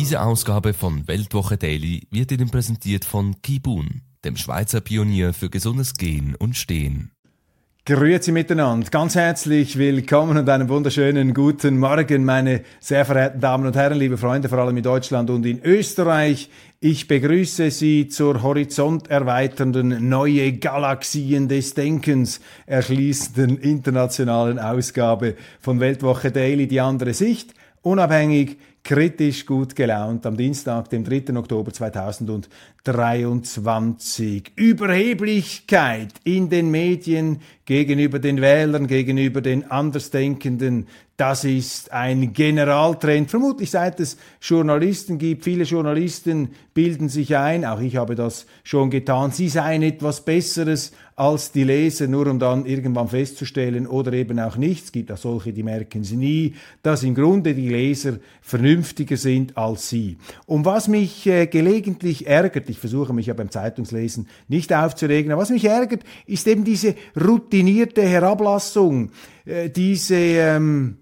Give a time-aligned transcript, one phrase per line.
[0.00, 5.92] Diese Ausgabe von Weltwoche Daily wird Ihnen präsentiert von Kibun, dem Schweizer Pionier für gesundes
[5.92, 7.10] Gehen und Stehen.
[7.84, 8.88] Grüezi miteinander.
[8.88, 14.16] Ganz herzlich willkommen und einen wunderschönen guten Morgen, meine sehr verehrten Damen und Herren, liebe
[14.16, 16.48] Freunde, vor allem in Deutschland und in Österreich.
[16.80, 26.68] Ich begrüße Sie zur horizonterweiternden neue Galaxien des Denkens erschließenden internationalen Ausgabe von Weltwoche Daily,
[26.68, 31.36] die andere Sicht, unabhängig, kritisch gut gelaunt am Dienstag, dem 3.
[31.36, 34.52] Oktober 2023.
[34.56, 40.86] Überheblichkeit in den Medien gegenüber den Wählern, gegenüber den Andersdenkenden,
[41.20, 45.44] das ist ein Generaltrend, vermutlich seit es Journalisten gibt.
[45.44, 50.92] Viele Journalisten bilden sich ein, auch ich habe das schon getan, sie seien etwas Besseres
[51.20, 55.18] als die Leser, nur um dann irgendwann festzustellen oder eben auch nicht, es gibt auch
[55.18, 60.16] solche, die merken sie nie, dass im Grunde die Leser vernünftiger sind als sie.
[60.46, 65.42] Und was mich äh, gelegentlich ärgert, ich versuche mich ja beim Zeitungslesen nicht aufzuregen, aber
[65.42, 69.10] was mich ärgert, ist eben diese routinierte Herablassung,
[69.44, 70.96] äh, diese ähm,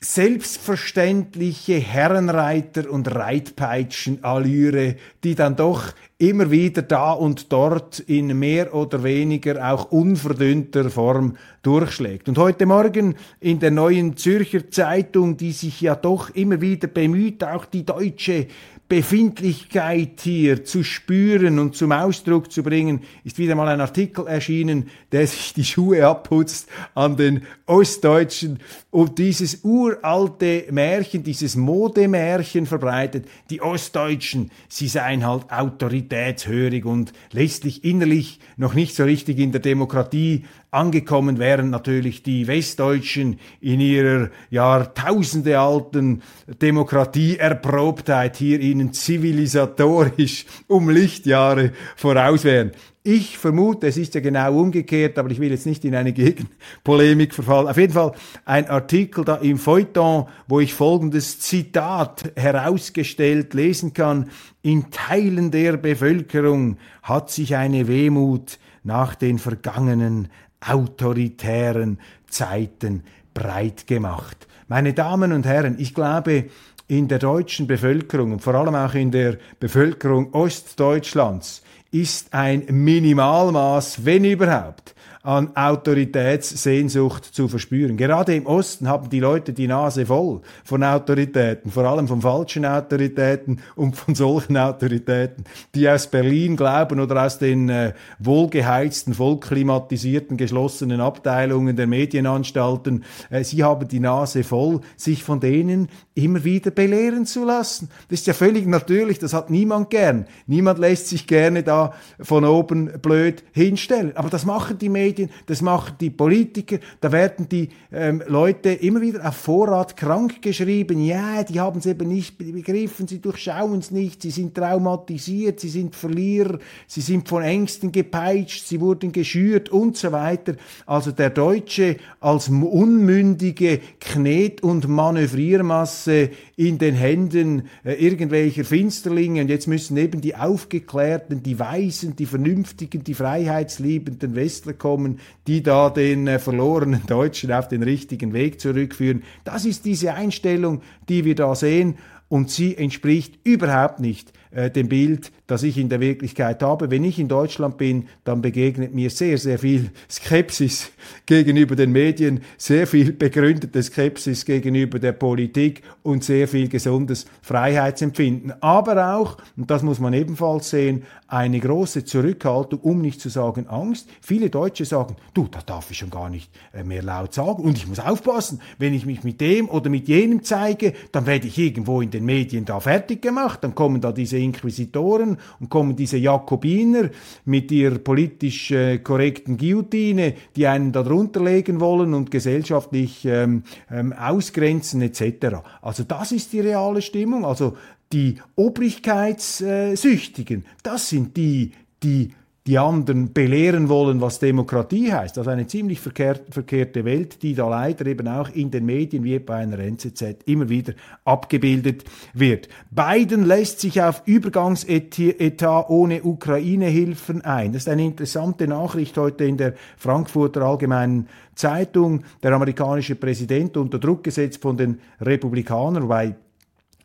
[0.00, 9.02] selbstverständliche Herrenreiter- und Reitpeitschen-Allüre, die dann doch immer wieder da und dort in mehr oder
[9.02, 12.28] weniger auch unverdünnter Form durchschlägt.
[12.28, 17.42] Und heute Morgen in der neuen Zürcher Zeitung, die sich ja doch immer wieder bemüht,
[17.42, 18.46] auch die deutsche
[18.88, 24.88] Befindlichkeit hier zu spüren und zum Ausdruck zu bringen, ist wieder mal ein Artikel erschienen,
[25.12, 28.60] der sich die Schuhe abputzt an den Ostdeutschen
[28.90, 33.26] und dieses uralte Märchen, dieses Modemärchen verbreitet.
[33.50, 39.60] Die Ostdeutschen, sie seien halt autoritätshörig und letztlich innerlich noch nicht so richtig in der
[39.60, 46.22] Demokratie angekommen wären natürlich die Westdeutschen in ihrer Jahrtausende alten
[46.60, 52.72] Demokratieerprobtheit hier ihnen zivilisatorisch um Lichtjahre voraus wären.
[53.10, 57.32] Ich vermute, es ist ja genau umgekehrt, aber ich will jetzt nicht in eine Gegenpolemik
[57.32, 57.68] verfallen.
[57.68, 58.12] Auf jeden Fall
[58.44, 64.28] ein Artikel da im Feuilleton, wo ich folgendes Zitat herausgestellt lesen kann.
[64.60, 70.28] In Teilen der Bevölkerung hat sich eine Wehmut nach den vergangenen
[70.60, 71.98] autoritären
[72.28, 73.04] Zeiten
[73.34, 74.46] breit gemacht.
[74.66, 76.46] Meine Damen und Herren, ich glaube,
[76.88, 84.04] in der deutschen Bevölkerung und vor allem auch in der Bevölkerung Ostdeutschlands ist ein Minimalmaß,
[84.04, 87.96] wenn überhaupt, an Autoritätssehnsucht zu verspüren.
[87.96, 92.64] Gerade im Osten haben die Leute die Nase voll von Autoritäten, vor allem von falschen
[92.64, 100.36] Autoritäten und von solchen Autoritäten, die aus Berlin glauben oder aus den äh, wohlgeheizten, vollklimatisierten,
[100.36, 103.04] geschlossenen Abteilungen der Medienanstalten.
[103.30, 107.90] Äh, sie haben die Nase voll, sich von denen immer wieder belehren zu lassen.
[108.08, 110.26] Das ist ja völlig natürlich, das hat niemand gern.
[110.46, 114.16] Niemand lässt sich gerne da von oben blöd hinstellen.
[114.16, 118.70] Aber das machen die Medien Medien, das machen die Politiker, da werden die ähm, Leute
[118.70, 121.02] immer wieder auf Vorrat krank geschrieben.
[121.02, 125.68] Ja, die haben es eben nicht begriffen, sie durchschauen es nicht, sie sind traumatisiert, sie
[125.68, 130.54] sind Verlierer, sie sind von Ängsten gepeitscht, sie wurden geschürt und so weiter.
[130.86, 139.48] Also der Deutsche als unmündige Knet- und Manövriermasse in den Händen äh, irgendwelcher Finsterlinge und
[139.48, 145.62] jetzt müssen eben die Aufgeklärten, die Weisen, die Vernünftigen, die Freiheitsliebenden Westler kommen kommen, die
[145.62, 149.22] da den äh, verlorenen Deutschen auf den richtigen Weg zurückführen.
[149.44, 151.98] Das ist diese Einstellung, die wir da sehen
[152.28, 156.90] und sie entspricht überhaupt nicht äh, dem Bild, das ich in der Wirklichkeit habe.
[156.90, 160.90] Wenn ich in Deutschland bin, dann begegnet mir sehr, sehr viel Skepsis
[161.26, 168.54] gegenüber den Medien, sehr viel begründete Skepsis gegenüber der Politik und sehr viel gesundes Freiheitsempfinden.
[168.62, 173.66] Aber auch, und das muss man ebenfalls sehen, eine große Zurückhaltung, um nicht zu sagen
[173.66, 174.08] Angst.
[174.22, 177.76] Viele Deutsche sagen, du, das darf ich schon gar nicht äh, mehr laut sagen und
[177.76, 181.58] ich muss aufpassen, wenn ich mich mit dem oder mit jenem zeige, dann werde ich
[181.58, 186.16] irgendwo in den Medien da fertig gemacht, dann kommen da diese Inquisitoren und kommen diese
[186.16, 187.10] Jakobiner
[187.44, 194.12] mit ihrer politisch äh, korrekten Guillotine, die einen darunter legen wollen und gesellschaftlich ähm, ähm,
[194.12, 195.56] ausgrenzen etc.
[195.82, 197.44] Also das ist die reale Stimmung.
[197.44, 197.76] Also
[198.12, 202.30] die Obrigkeitssüchtigen, das sind die, die
[202.68, 205.38] die anderen belehren wollen, was Demokratie heißt.
[205.38, 209.38] Also eine ziemlich verkehrt, verkehrte Welt, die da leider eben auch in den Medien wie
[209.38, 210.92] bei einer NZZ immer wieder
[211.24, 212.04] abgebildet
[212.34, 212.68] wird.
[212.90, 217.72] Biden lässt sich auf Übergangsetat ohne Ukraine-Hilfen ein.
[217.72, 222.24] Das ist eine interessante Nachricht heute in der Frankfurter Allgemeinen Zeitung.
[222.42, 226.36] Der amerikanische Präsident unter Druck gesetzt von den Republikanern, wobei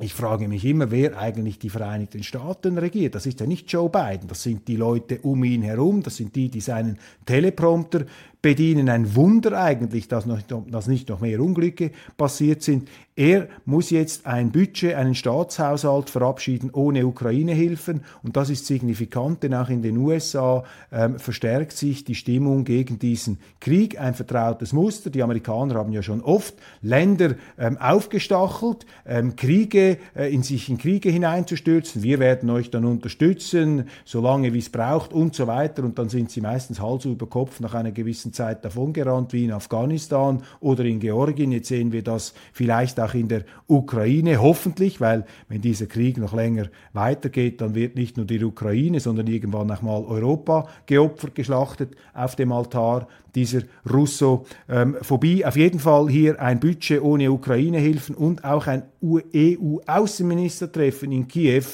[0.03, 3.15] ich frage mich immer, wer eigentlich die Vereinigten Staaten regiert.
[3.15, 6.35] Das ist ja nicht Joe Biden, das sind die Leute um ihn herum, das sind
[6.35, 8.05] die, die seinen Teleprompter
[8.43, 8.89] bedienen.
[8.89, 12.89] Ein Wunder eigentlich, dass, noch, dass nicht noch mehr Unglücke passiert sind.
[13.15, 18.01] Er muss jetzt ein Budget, einen Staatshaushalt verabschieden ohne Ukraine-Hilfen.
[18.23, 22.99] Und das ist signifikant, denn auch in den USA ähm, verstärkt sich die Stimmung gegen
[22.99, 23.99] diesen Krieg.
[23.99, 25.09] Ein vertrautes Muster.
[25.09, 30.79] Die Amerikaner haben ja schon oft Länder ähm, aufgestachelt, ähm, Kriege, äh, in sich in
[30.79, 32.03] Kriege hineinzustürzen.
[32.03, 35.83] Wir werden euch dann unterstützen, solange wie es braucht und so weiter.
[35.83, 39.51] Und dann sind sie meistens Hals über Kopf nach einer gewissen Zeit davongerannt, wie in
[39.51, 41.51] Afghanistan oder in Georgien.
[41.51, 46.33] Jetzt sehen wir das vielleicht auch in der Ukraine, hoffentlich, weil wenn dieser Krieg noch
[46.33, 51.95] länger weitergeht, dann wird nicht nur die Ukraine, sondern irgendwann auch mal Europa geopfert, geschlachtet
[52.13, 55.45] auf dem Altar dieser Russophobie.
[55.45, 61.65] Auf jeden Fall hier ein Budget ohne Ukraine-Hilfen und auch ein EU-Außenministertreffen in Kiew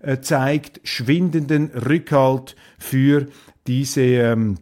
[0.00, 3.26] äh, zeigt schwindenden Rückhalt für
[3.66, 4.58] diese ähm,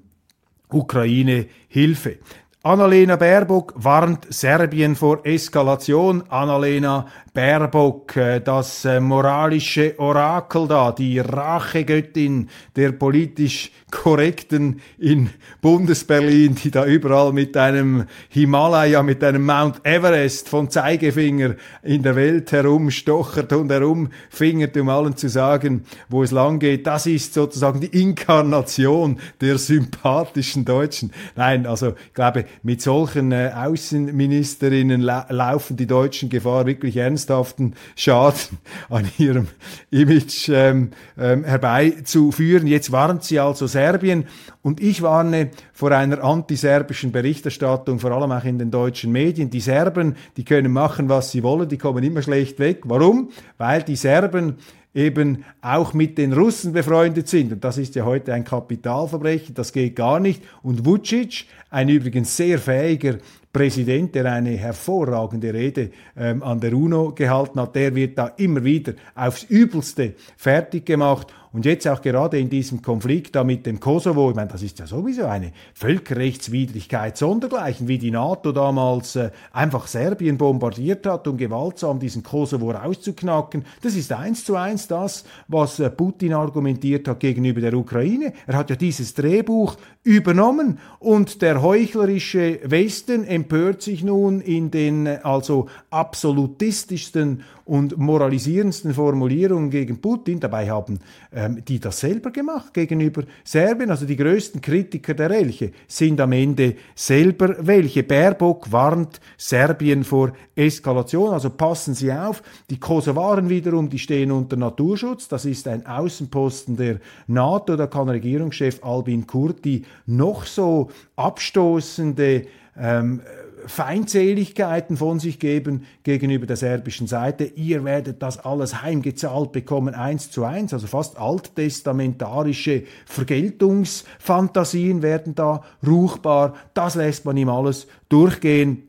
[0.73, 2.19] Ukraine-Hilfe.
[2.63, 6.25] Annalena Baerbock warnt Serbien vor Eskalation.
[6.31, 15.31] Annalena Baerbock, äh, das äh, moralische Orakel da, die Rachegöttin der politisch Korrekten in
[15.61, 22.17] Bundesberlin, die da überall mit einem Himalaya, mit einem Mount Everest von Zeigefinger in der
[22.17, 26.87] Welt herumstochert und herumfingert, um allen zu sagen, wo es lang geht.
[26.87, 31.13] Das ist sozusagen die Inkarnation der sympathischen Deutschen.
[31.37, 36.97] Nein, also ich glaube, mit solchen äh, Außenministerinnen la laufen die Deutschen Gefahr, wirklich
[37.27, 38.59] ernsthaften Schaden
[38.89, 39.49] an ihrem
[39.91, 42.67] Image ähm, ähm, herbeizuführen.
[42.67, 44.25] Jetzt waren sie also Serbien
[44.63, 49.51] und ich warne vor einer antiserbischen Berichterstattung, vor allem auch in den deutschen Medien.
[49.51, 52.83] Die Serben, die können machen, was sie wollen, die kommen immer schlecht weg.
[52.85, 53.31] Warum?
[53.59, 54.57] Weil die Serben
[54.95, 57.53] eben auch mit den Russen befreundet sind.
[57.53, 60.43] Und das ist ja heute ein Kapitalverbrechen, das geht gar nicht.
[60.63, 63.19] Und Vucic, ein übrigens sehr fähiger
[63.57, 68.63] Präsident, der eine hervorragende Rede ähm, an der UNO gehalten hat, der wird da immer
[68.63, 71.33] wieder aufs Übelste fertig gemacht.
[71.57, 74.79] Und jetzt auch gerade in diesem Konflikt da mit dem Kosovo, ich meine, das ist
[74.79, 81.39] ja sowieso eine Völkerrechtswidrigkeit sondergleichen, wie die NATO damals äh, einfach Serbien bombardiert hat, um
[81.39, 83.65] gewaltsam diesen Kosovo rauszuknacken.
[83.81, 88.35] Das ist eins zu eins das, was äh, Putin argumentiert hat gegenüber der Ukraine.
[88.47, 95.07] Er hat ja dieses Drehbuch übernommen und der heuchlerische Westen empört sich nun in den
[95.07, 100.39] äh, also absolutistischsten und moralisierendsten Formulierungen gegen Putin.
[100.41, 101.01] Dabei haben
[101.33, 103.91] ähm, die das selber gemacht gegenüber Serbien.
[103.91, 108.03] Also die größten Kritiker der Elche sind am Ende selber welche.
[108.03, 111.33] Baerbock warnt Serbien vor Eskalation.
[111.33, 112.43] Also passen Sie auf.
[112.71, 115.29] Die Kosovaren wiederum, die stehen unter Naturschutz.
[115.29, 117.77] Das ist ein Außenposten der NATO.
[117.77, 122.47] Da kann Regierungschef Albin Kurti noch so abstoßende
[122.79, 123.21] ähm,
[123.67, 127.45] Feindseligkeiten von sich geben gegenüber der serbischen Seite.
[127.45, 130.73] Ihr werdet das alles heimgezahlt bekommen, eins zu eins.
[130.73, 136.55] Also fast alttestamentarische Vergeltungsfantasien werden da ruchbar.
[136.75, 138.87] Das lässt man ihm alles durchgehen.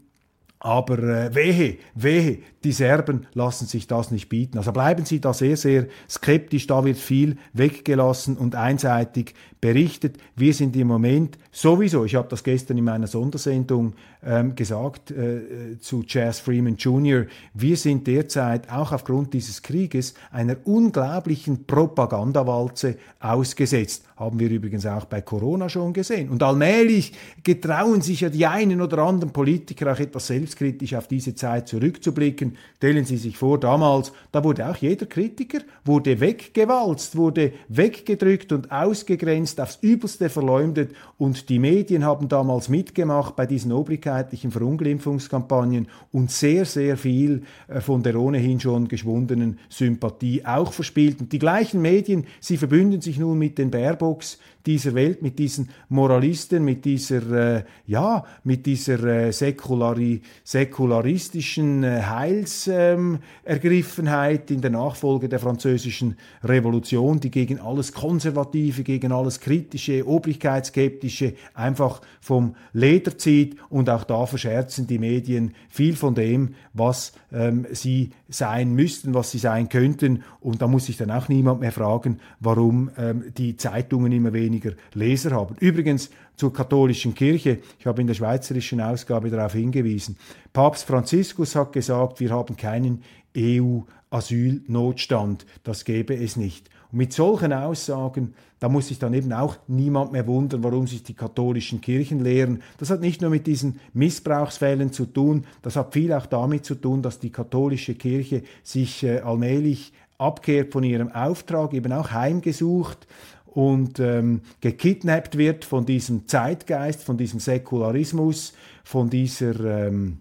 [0.60, 4.58] Aber äh, wehe, wehe, die Serben lassen sich das nicht bieten.
[4.58, 6.66] Also bleiben Sie da sehr, sehr skeptisch.
[6.66, 10.18] Da wird viel weggelassen und einseitig berichtet.
[10.36, 15.80] Wir sind im Moment sowieso, ich habe das gestern in meiner Sondersendung ähm, gesagt äh,
[15.80, 24.06] zu Chas Freeman Jr., wir sind derzeit auch aufgrund dieses Krieges einer unglaublichen Propagandawalze ausgesetzt.
[24.16, 26.30] Haben wir übrigens auch bei Corona schon gesehen.
[26.30, 31.08] Und allmählich getrauen sich ja die einen oder anderen Politiker auch etwas selbst selbstkritisch auf
[31.08, 32.58] diese Zeit zurückzublicken.
[32.78, 38.72] Stellen Sie sich vor, damals, da wurde auch jeder Kritiker, wurde weggewalzt, wurde weggedrückt und
[38.72, 46.32] ausgegrenzt, aufs Übelste verleumdet und die Medien haben damals mitgemacht bei diesen obrigkeitlichen Verunglimpfungskampagnen und
[46.32, 51.20] sehr, sehr viel äh, von der ohnehin schon geschwundenen Sympathie auch verspielt.
[51.20, 55.70] Und die gleichen Medien, sie verbünden sich nun mit den Baerbocks dieser Welt, mit diesen
[55.90, 65.30] Moralisten, mit dieser, äh, ja, mit dieser äh, säkulari, säkularistischen äh, Heilsergriffenheit in der Nachfolge
[65.30, 73.56] der französischen Revolution, die gegen alles Konservative, gegen alles Kritische, Obrigkeitsskeptische einfach vom Leder zieht.
[73.70, 79.32] Und auch da verscherzen die Medien viel von dem, was ähm, sie sein müssten, was
[79.32, 83.56] sie sein könnten und da muss sich dann auch niemand mehr fragen, warum ähm, die
[83.58, 85.56] Zeitungen immer weniger Leser haben.
[85.60, 90.18] Übrigens zur katholischen Kirche, ich habe in der schweizerischen Ausgabe darauf hingewiesen,
[90.54, 93.04] Papst Franziskus hat gesagt, wir haben keinen
[93.36, 96.70] EU-Asylnotstand, das gäbe es nicht.
[96.92, 101.04] Und mit solchen Aussagen, da muss sich dann eben auch niemand mehr wundern, warum sich
[101.04, 102.62] die katholischen Kirchen lehren.
[102.78, 106.76] Das hat nicht nur mit diesen Missbrauchsfällen zu tun, das hat viel auch damit zu
[106.76, 113.08] tun, dass die katholische Kirche sich äh, allmählich abkehrt von ihrem Auftrag, eben auch heimgesucht
[113.46, 118.54] und ähm, gekidnappt wird von diesem Zeitgeist, von diesem Säkularismus,
[118.84, 120.20] von dieser ähm,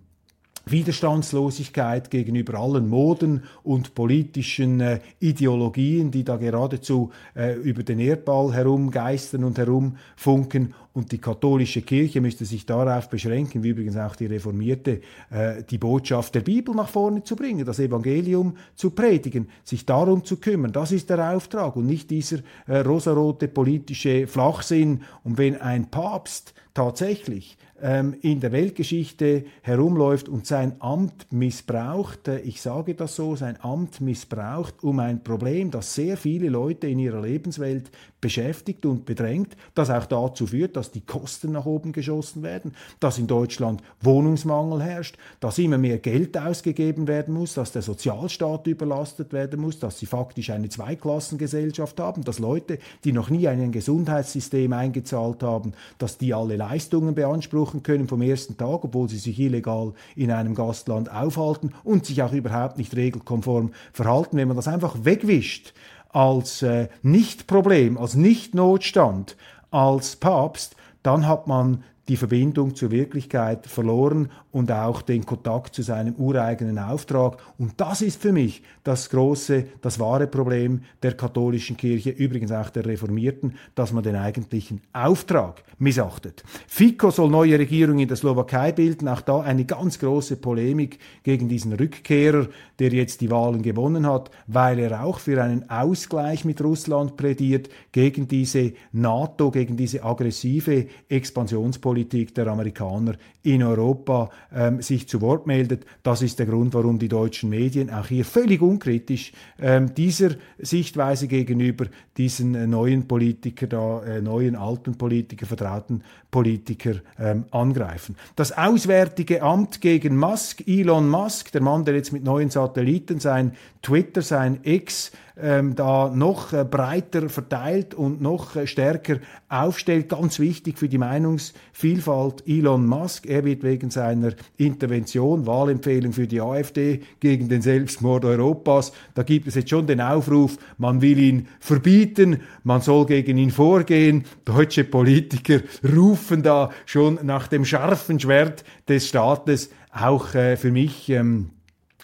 [0.69, 8.53] Widerstandslosigkeit gegenüber allen Moden und politischen äh, Ideologien, die da geradezu äh, über den Erdball
[8.53, 10.75] herumgeistern und herumfunken.
[10.97, 15.77] Und die katholische Kirche müsste sich darauf beschränken, wie übrigens auch die Reformierte, äh, die
[15.77, 20.73] Botschaft der Bibel nach vorne zu bringen, das Evangelium zu predigen, sich darum zu kümmern.
[20.73, 25.03] Das ist der Auftrag und nicht dieser äh, rosarote politische Flachsinn.
[25.23, 32.41] Und wenn ein Papst tatsächlich ähm, in der Weltgeschichte herumläuft und sein Amt missbraucht, äh,
[32.41, 36.99] ich sage das so, sein Amt missbraucht, um ein Problem, das sehr viele Leute in
[36.99, 37.91] ihrer Lebenswelt
[38.27, 43.19] beschäftigt und bedrängt, das auch dazu führt, dass die Kosten nach oben geschossen werden, dass
[43.19, 49.33] in Deutschland Wohnungsmangel herrscht, dass immer mehr Geld ausgegeben werden muss, dass der Sozialstaat überlastet
[49.33, 53.71] werden muss, dass sie faktisch eine Zweiklassengesellschaft haben, dass Leute, die noch nie in ein
[53.71, 59.39] Gesundheitssystem eingezahlt haben, dass die alle Leistungen beanspruchen können vom ersten Tag, obwohl sie sich
[59.39, 64.37] illegal in einem Gastland aufhalten und sich auch überhaupt nicht regelkonform verhalten.
[64.37, 65.75] Wenn man das einfach wegwischt,
[66.17, 69.37] als äh, Nicht-Problem, als Nicht-Notstand,
[69.71, 75.83] als Papst, dann hat man die Verbindung zur Wirklichkeit verloren und auch den Kontakt zu
[75.83, 77.39] seinem ureigenen Auftrag.
[77.59, 82.71] Und das ist für mich das große, das wahre Problem der katholischen Kirche, übrigens auch
[82.71, 86.45] der Reformierten, dass man den eigentlichen Auftrag missachtet.
[86.69, 89.09] Fico soll neue Regierung in der Slowakei bilden.
[89.09, 92.47] Auch da eine ganz große Polemik gegen diesen Rückkehrer,
[92.79, 97.69] der jetzt die Wahlen gewonnen hat, weil er auch für einen Ausgleich mit Russland plädiert,
[97.91, 105.47] gegen diese NATO, gegen diese aggressive Expansionspolitik der Amerikaner in Europa ähm, sich zu Wort
[105.47, 105.87] meldet.
[106.03, 111.29] Das ist der Grund, warum die deutschen Medien auch hier völlig unkritisch ähm, dieser Sichtweise
[111.29, 111.87] gegenüber
[112.17, 116.03] diesen äh, neuen Politiker, da, äh, neuen alten Politiker, vertrauten
[116.37, 118.15] Politiker ähm, angreifen.
[118.35, 123.53] Das Auswärtige Amt gegen Musk, Elon Musk, der Mann, der jetzt mit neuen Satelliten sein
[123.81, 130.09] Twitter, sein X ähm, da noch äh, breiter verteilt und noch äh, stärker aufstellt.
[130.09, 133.27] Ganz wichtig für die Meinungsvielfalt Elon Musk.
[133.27, 139.47] Er wird wegen seiner Intervention, Wahlempfehlung für die AfD gegen den Selbstmord Europas, da gibt
[139.47, 144.25] es jetzt schon den Aufruf, man will ihn verbieten, man soll gegen ihn vorgehen.
[144.45, 149.71] Deutsche Politiker rufen da schon nach dem scharfen Schwert des Staates.
[149.91, 151.51] Auch äh, für mich ähm,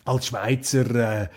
[0.04, 1.28] als Schweizer äh,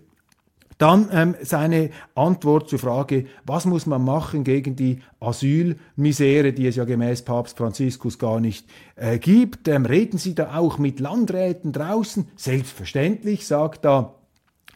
[0.81, 6.75] Dann ähm, seine Antwort zur Frage, was muss man machen gegen die Asylmisere, die es
[6.75, 9.67] ja gemäß Papst Franziskus gar nicht äh, gibt.
[9.67, 12.27] Ähm, reden Sie da auch mit Landräten draußen?
[12.35, 14.15] Selbstverständlich, sagt da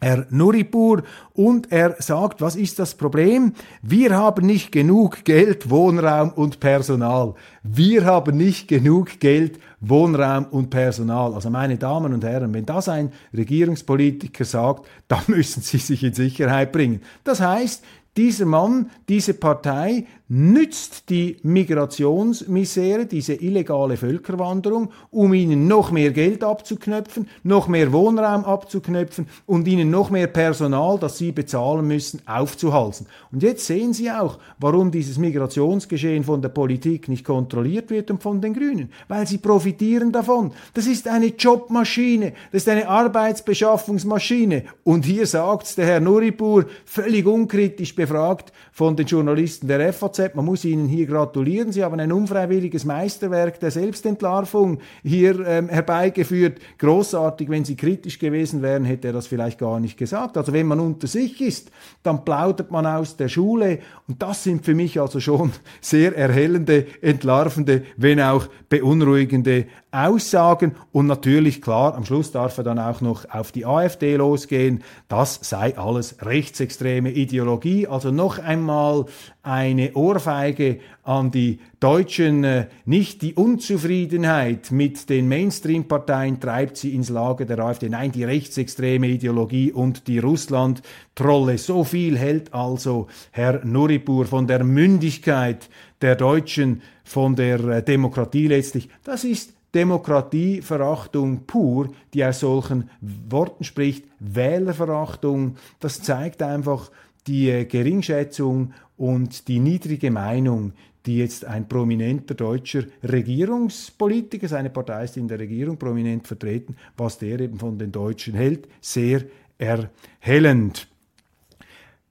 [0.00, 3.54] Herr Nuripur und er sagt, was ist das Problem?
[3.80, 7.34] Wir haben nicht genug Geld, Wohnraum und Personal.
[7.62, 11.32] Wir haben nicht genug Geld, Wohnraum und Personal.
[11.32, 16.12] Also meine Damen und Herren, wenn das ein Regierungspolitiker sagt, dann müssen Sie sich in
[16.12, 17.00] Sicherheit bringen.
[17.24, 17.82] Das heißt,
[18.16, 26.42] dieser Mann, diese Partei nützt die Migrationsmisere, diese illegale Völkerwanderung, um ihnen noch mehr Geld
[26.42, 33.06] abzuknöpfen, noch mehr Wohnraum abzuknöpfen und ihnen noch mehr Personal, das sie bezahlen müssen, aufzuhalsen.
[33.30, 38.20] Und jetzt sehen Sie auch, warum dieses Migrationsgeschehen von der Politik nicht kontrolliert wird und
[38.20, 40.52] von den Grünen, weil sie profitieren davon.
[40.74, 44.64] Das ist eine Jobmaschine, das ist eine Arbeitsbeschaffungsmaschine.
[44.82, 50.44] Und hier sagt der Herr Nuripur, völlig unkritisch befragt von den Journalisten der FAZ, man
[50.44, 56.58] muss Ihnen hier gratulieren, Sie haben ein unfreiwilliges Meisterwerk der Selbstentlarvung hier ähm, herbeigeführt.
[56.78, 60.36] Großartig, wenn Sie kritisch gewesen wären, hätte er das vielleicht gar nicht gesagt.
[60.36, 61.70] Also wenn man unter sich ist,
[62.02, 66.86] dann plaudert man aus der Schule und das sind für mich also schon sehr erhellende,
[67.00, 73.30] entlarvende, wenn auch beunruhigende Aussagen und natürlich klar, am Schluss darf er dann auch noch
[73.30, 74.82] auf die AfD losgehen.
[75.08, 77.86] Das sei alles rechtsextreme Ideologie.
[77.86, 79.06] Also noch einmal
[79.46, 82.42] eine Ohrfeige an die Deutschen.
[82.42, 87.88] Äh, nicht die Unzufriedenheit mit den Mainstream-Parteien treibt sie ins Lager der AfD.
[87.88, 91.58] Nein, die rechtsextreme Ideologie und die Russland-Trolle.
[91.58, 98.48] So viel hält also Herr Nuripur von der Mündigkeit der Deutschen, von der äh, Demokratie
[98.48, 98.88] letztlich.
[99.04, 102.90] Das ist Demokratieverachtung pur, die aus solchen
[103.28, 106.90] Worten spricht, Wählerverachtung, das zeigt einfach
[107.26, 110.72] die äh, Geringschätzung und die niedrige Meinung,
[111.06, 117.18] die jetzt ein prominenter deutscher Regierungspolitiker, seine Partei ist in der Regierung prominent vertreten, was
[117.18, 119.22] der eben von den Deutschen hält, sehr
[119.58, 120.88] erhellend.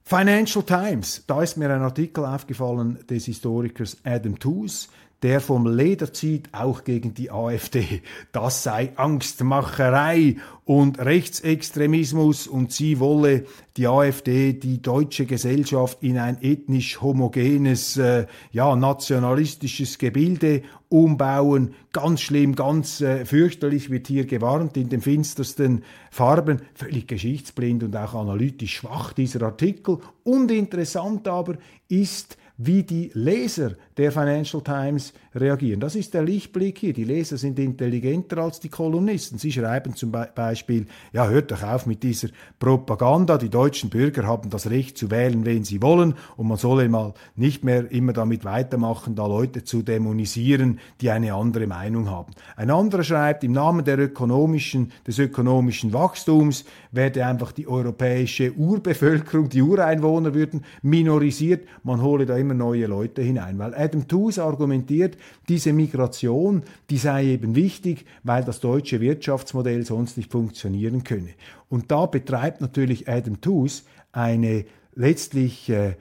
[0.02, 4.88] Financial Times, da ist mir ein Artikel aufgefallen des Historikers Adam Tooze,
[5.26, 8.00] der vom Leder zieht, auch gegen die AfD.
[8.30, 13.44] Das sei Angstmacherei und Rechtsextremismus und sie wolle
[13.76, 21.74] die AfD die deutsche Gesellschaft in ein ethnisch homogenes, äh, ja, nationalistisches Gebilde umbauen.
[21.92, 26.62] Ganz schlimm, ganz äh, fürchterlich wird hier gewarnt in den finstersten Farben.
[26.74, 29.98] Völlig geschichtsblind und auch analytisch schwach dieser Artikel.
[30.22, 31.56] Und interessant aber
[31.88, 35.80] ist, wie die Leser der Financial Times reagieren.
[35.80, 36.92] Das ist der Lichtblick hier.
[36.92, 39.38] Die Leser sind intelligenter als die Kolumnisten.
[39.38, 43.38] Sie schreiben zum Beispiel, ja, hört doch auf mit dieser Propaganda.
[43.38, 46.14] Die deutschen Bürger haben das Recht zu wählen, wen sie wollen.
[46.36, 51.34] Und man solle mal nicht mehr immer damit weitermachen, da Leute zu dämonisieren, die eine
[51.34, 52.32] andere Meinung haben.
[52.56, 59.48] Ein anderer schreibt, im Namen der ökonomischen, des ökonomischen Wachstums werde einfach die europäische Urbevölkerung,
[59.48, 61.66] die Ureinwohner würden minorisiert.
[61.82, 63.58] Man hole da immer immer neue Leute hinein.
[63.58, 65.16] Weil Adam Tooze argumentiert,
[65.48, 71.30] diese Migration, die sei eben wichtig, weil das deutsche Wirtschaftsmodell sonst nicht funktionieren könne.
[71.68, 73.82] Und da betreibt natürlich Adam Tooze
[74.12, 75.96] eine letztlich äh,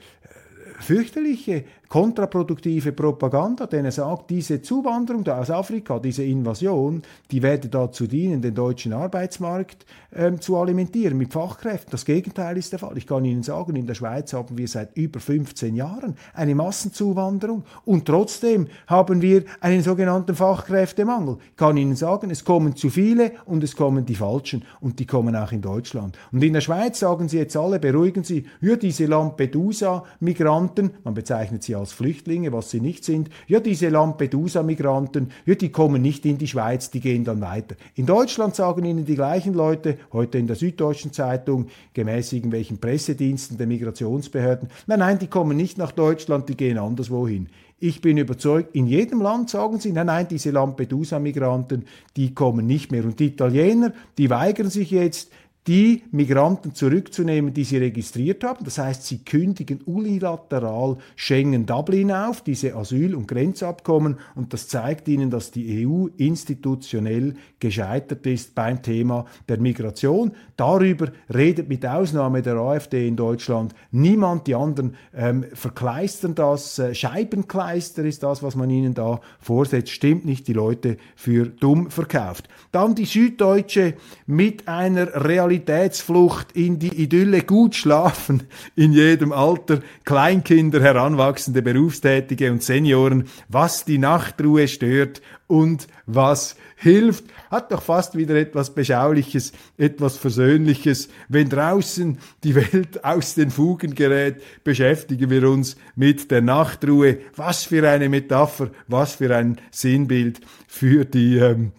[0.80, 1.64] fürchterliche
[1.96, 8.06] kontraproduktive Propaganda, denn er sagt, diese Zuwanderung da aus Afrika, diese Invasion, die werde dazu
[8.06, 11.92] dienen, den deutschen Arbeitsmarkt ähm, zu alimentieren mit Fachkräften.
[11.92, 12.98] Das Gegenteil ist der Fall.
[12.98, 17.64] Ich kann Ihnen sagen, in der Schweiz haben wir seit über 15 Jahren eine Massenzuwanderung
[17.86, 21.38] und trotzdem haben wir einen sogenannten Fachkräftemangel.
[21.52, 25.06] Ich kann Ihnen sagen, es kommen zu viele und es kommen die Falschen und die
[25.06, 26.18] kommen auch in Deutschland.
[26.34, 31.64] Und in der Schweiz sagen Sie jetzt alle, beruhigen Sie, ja, diese Lampedusa-Migranten, man bezeichnet
[31.64, 33.30] sie als Flüchtlinge, was sie nicht sind.
[33.48, 37.76] Ja, diese Lampedusa-Migranten, ja, die kommen nicht in die Schweiz, die gehen dann weiter.
[37.96, 43.58] In Deutschland sagen ihnen die gleichen Leute, heute in der Süddeutschen Zeitung, gemäß irgendwelchen Pressediensten
[43.58, 47.50] der Migrationsbehörden, nein, nein, die kommen nicht nach Deutschland, die gehen anderswohin.
[47.78, 52.92] Ich bin überzeugt, in jedem Land sagen sie, nein, nein, diese Lampedusa-Migranten, die kommen nicht
[52.92, 53.04] mehr.
[53.04, 55.30] Und die Italiener, die weigern sich jetzt,
[55.68, 58.64] die Migranten zurückzunehmen, die sie registriert haben.
[58.64, 65.32] Das heißt, sie kündigen unilateral Schengen-Dublin auf, diese Asyl- und Grenzabkommen, und das zeigt ihnen,
[65.32, 70.34] dass die EU institutionell gescheitert ist beim Thema der Migration.
[70.56, 74.46] Darüber redet mit Ausnahme der AfD in Deutschland niemand.
[74.46, 76.78] Die anderen ähm, verkleistern das.
[76.78, 79.90] Äh, Scheibenkleister ist das, was man ihnen da vorsetzt.
[79.90, 82.48] Stimmt nicht, die Leute für dumm verkauft.
[82.72, 83.96] Dann die Süddeutsche
[84.28, 88.44] mit einer Realität Realitätsflucht in die Idylle gut schlafen
[88.76, 97.26] in jedem Alter, Kleinkinder, Heranwachsende, Berufstätige und Senioren, was die Nachtruhe stört und was hilft,
[97.50, 101.08] hat doch fast wieder etwas Beschauliches, etwas Versöhnliches.
[101.30, 107.20] Wenn draußen die Welt aus den Fugen gerät, beschäftigen wir uns mit der Nachtruhe.
[107.36, 111.72] Was für eine Metapher, was für ein Sinnbild für die ähm,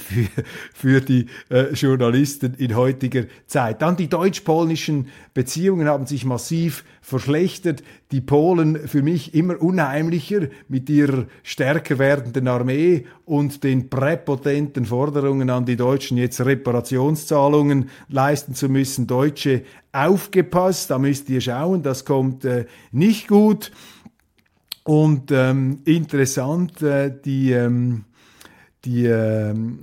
[0.00, 0.28] für,
[0.72, 3.82] für die äh, Journalisten in heutiger Zeit.
[3.82, 7.82] Dann die deutsch-polnischen Beziehungen haben sich massiv verschlechtert.
[8.10, 15.50] Die Polen für mich immer unheimlicher mit ihrer stärker werdenden Armee und den präpotenten Forderungen
[15.50, 19.06] an die Deutschen, jetzt Reparationszahlungen leisten zu müssen.
[19.06, 23.72] Deutsche, aufgepasst, da müsst ihr schauen, das kommt äh, nicht gut.
[24.84, 28.04] Und ähm, interessant, äh, die ähm,
[28.84, 29.80] die, ähm,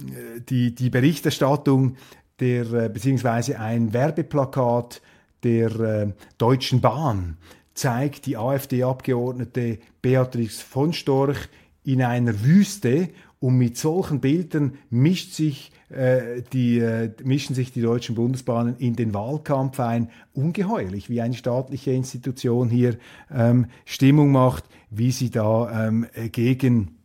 [0.50, 1.96] die, die Berichterstattung
[2.40, 5.02] der, äh, beziehungsweise ein Werbeplakat
[5.44, 7.38] der äh, Deutschen Bahn
[7.74, 11.48] zeigt die AfD-Abgeordnete Beatrix von Storch
[11.84, 17.82] in einer Wüste und mit solchen Bildern mischt sich, äh, die, äh, mischen sich die
[17.82, 20.10] deutschen Bundesbahnen in den Wahlkampf ein.
[20.34, 22.98] Ungeheuerlich, wie eine staatliche Institution hier
[23.32, 26.97] ähm, Stimmung macht, wie sie da ähm, gegen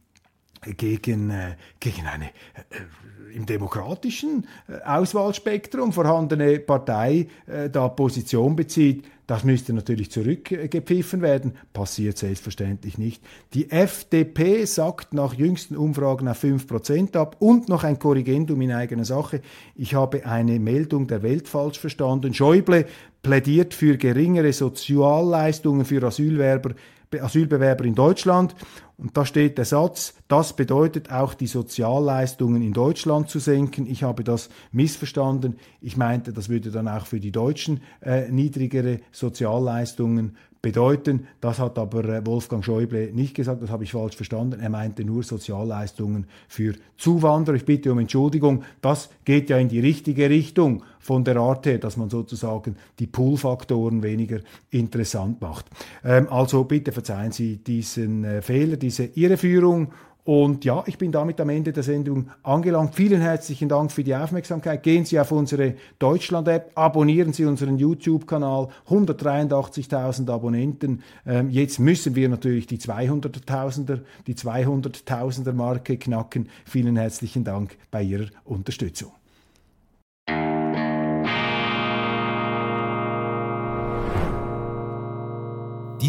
[0.77, 9.05] gegen, äh, gegen eine äh, im demokratischen äh, Auswahlspektrum vorhandene Partei äh, da Position bezieht,
[9.27, 11.55] das müsste natürlich zurückgepfiffen werden.
[11.72, 13.22] Passiert selbstverständlich nicht.
[13.55, 19.05] Die FDP sagt nach jüngsten Umfragen auf 5% ab und noch ein Korrigendum in eigener
[19.05, 19.40] Sache.
[19.75, 22.35] Ich habe eine Meldung der Welt falsch verstanden.
[22.35, 22.87] Schäuble
[23.22, 26.75] plädiert für geringere Sozialleistungen für Asylwerber
[27.20, 28.55] Asylbewerber in Deutschland.
[28.98, 33.87] Und da steht der Satz, das bedeutet auch die Sozialleistungen in Deutschland zu senken.
[33.87, 35.57] Ich habe das missverstanden.
[35.81, 41.26] Ich meinte, das würde dann auch für die Deutschen äh, niedrigere Sozialleistungen bedeuten.
[41.40, 44.61] Das hat aber äh, Wolfgang Schäuble nicht gesagt, das habe ich falsch verstanden.
[44.61, 47.57] Er meinte nur Sozialleistungen für Zuwanderer.
[47.57, 48.62] Ich bitte um Entschuldigung.
[48.81, 53.09] Das geht ja in die richtige Richtung von der Art her, dass man sozusagen die
[53.09, 54.38] Pull-Faktoren weniger
[54.70, 55.66] interessant macht.
[56.05, 59.92] Ähm, also bitte verzeihen Sie diesen äh, Fehler, diese Irreführung
[60.25, 62.95] und ja, ich bin damit am Ende der Sendung angelangt.
[62.95, 64.85] Vielen herzlichen Dank für die Aufmerksamkeit.
[64.85, 68.68] Gehen Sie auf unsere Deutschland-App, abonnieren Sie unseren YouTube-Kanal.
[68.88, 71.03] 183.000 Abonnenten.
[71.27, 76.49] Ähm, jetzt müssen wir natürlich die 200.000er, die 200.000er Marke knacken.
[76.64, 79.21] Vielen herzlichen Dank bei Ihrer Unterstützung.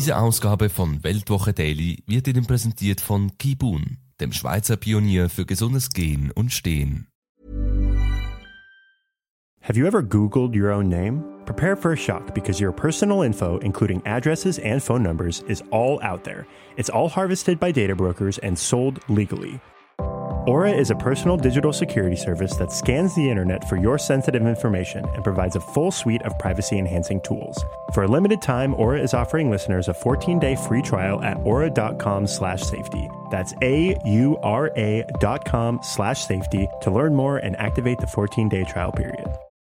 [0.04, 5.92] Diese Ausgabe von Weltwoche Daily wird Ihnen präsentiert von Kibun dem Schweizer Pionier für gesundes
[5.92, 7.08] Gehen und Stehen.
[9.62, 11.24] Have you ever Googled your own name?
[11.46, 16.02] Prepare for a shock because your personal info, including addresses and phone numbers, is all
[16.04, 16.46] out there.
[16.76, 19.62] It's all harvested by data brokers and sold legally.
[20.46, 25.06] Aura is a personal digital security service that scans the internet for your sensitive information
[25.14, 27.64] and provides a full suite of privacy enhancing tools.
[27.94, 32.62] For a limited time, Aura is offering listeners a 14-day free trial at aura.com slash
[32.62, 33.10] safety.
[33.32, 39.26] That's A-U-R-A dot com slash safety to learn more and activate the 14-day trial period.